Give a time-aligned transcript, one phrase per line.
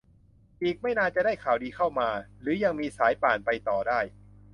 [0.63, 2.09] อีกไม่นานจะได้ข่าวดีเข้ามา
[2.41, 3.99] หรือยังมีสายป่านไปต่อได้